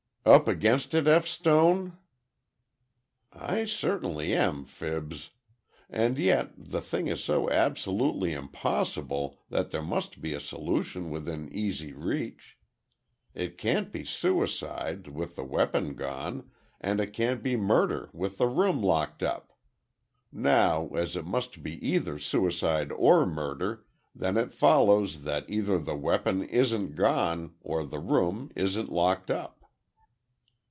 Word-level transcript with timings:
"Up 0.23 0.47
against 0.47 0.93
it, 0.93 1.07
F. 1.07 1.25
Stone?" 1.25 1.97
"I 3.33 3.65
certainly 3.65 4.35
am, 4.35 4.65
Fibs. 4.65 5.31
And 5.89 6.19
yet, 6.19 6.51
the 6.55 6.79
thing 6.79 7.07
is 7.07 7.23
so 7.23 7.49
absolutely 7.49 8.31
impossible 8.33 9.39
that 9.49 9.71
there 9.71 9.81
must 9.81 10.21
be 10.21 10.33
a 10.35 10.39
solution 10.39 11.09
within 11.09 11.49
easy 11.51 11.91
reach. 11.93 12.59
It 13.33 13.57
can't 13.57 13.91
be 13.91 14.05
suicide, 14.05 15.07
with 15.07 15.35
the 15.37 15.43
weapon 15.43 15.95
gone, 15.95 16.51
and 16.79 16.99
it 16.99 17.13
can't 17.13 17.41
be 17.41 17.55
murder 17.55 18.11
with 18.13 18.37
the 18.37 18.47
room 18.47 18.79
locked 18.83 19.23
up. 19.23 19.53
Now, 20.31 20.89
as 20.89 21.15
it 21.15 21.25
must 21.25 21.63
be 21.63 21.83
either 21.85 22.19
suicide 22.19 22.91
or 22.91 23.25
murder, 23.25 23.87
then 24.13 24.37
it 24.37 24.53
follows, 24.53 25.23
that 25.23 25.49
either 25.49 25.79
the 25.79 25.97
weapon 25.97 26.43
isn't 26.43 26.93
gone, 26.93 27.55
or 27.61 27.83
the 27.83 27.99
room 27.99 28.51
isn't 28.55 28.91
locked 28.91 29.31
up." 29.31 29.57